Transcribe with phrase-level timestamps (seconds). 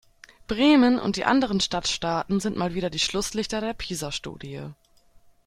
[0.47, 4.73] Bremen und die anderen Stadtstaaten sind mal wieder die Schlusslichter der PISA-Studie.